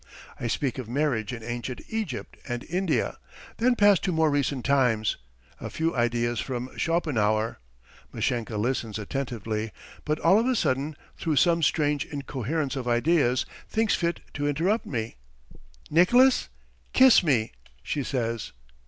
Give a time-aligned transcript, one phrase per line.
[0.39, 3.19] I speak of marriage in ancient Egypt and India,
[3.57, 5.15] then pass to more recent times,
[5.59, 7.59] a few ideas from Schopenhauer.
[8.11, 9.71] Mashenka listens attentively,
[10.03, 14.87] but all of a sudden, through some strange incoherence of ideas, thinks fit to interrupt
[14.87, 15.17] me:
[15.91, 16.49] "Nicolas,
[16.93, 17.51] kiss me!"
[17.83, 18.53] she says.